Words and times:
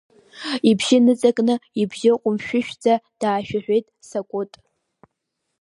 Ибжьы 0.69 0.97
ныҵакны, 1.05 1.55
ибжьы 1.81 2.11
ҟәымшәышәӡа 2.21 2.93
даашәаҳәеит 3.19 3.85
Сакәыт. 4.07 4.51